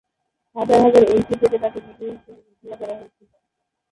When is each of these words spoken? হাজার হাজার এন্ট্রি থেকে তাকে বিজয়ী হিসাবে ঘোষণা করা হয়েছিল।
হাজার 0.55 0.79
হাজার 0.85 1.03
এন্ট্রি 1.11 1.35
থেকে 1.41 1.57
তাকে 1.63 1.79
বিজয়ী 1.85 2.11
হিসাবে 2.11 2.41
ঘোষণা 2.47 2.75
করা 2.79 2.93
হয়েছিল। 2.99 3.29